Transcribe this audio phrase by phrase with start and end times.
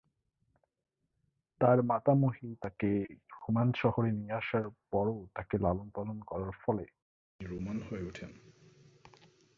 [1.61, 2.89] তার মাতামহী তাকে
[3.33, 6.85] রোমান শহরে নিয়ে আসার পর ও তাকে লালন-পালন করার ফলে
[7.29, 8.31] তিনি রোমান হয়ে ওঠেন।